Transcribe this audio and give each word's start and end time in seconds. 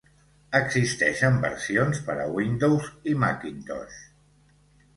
Existeixen 0.59 1.37
versions 1.43 2.01
per 2.09 2.17
a 2.23 2.27
Windows 2.39 2.89
i 3.15 3.17
Macintosh. 3.27 4.03